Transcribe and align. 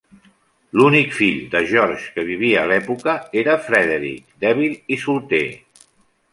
L'únic 0.79 1.11
fill 1.17 1.37
de 1.51 1.61
George 1.73 2.09
que 2.15 2.25
vivia 2.31 2.63
a 2.63 2.65
l'època 2.73 3.15
era 3.45 3.61
Frederick, 3.69 4.27
dèbil 4.49 4.77
i 4.97 5.03
solter. 5.07 5.47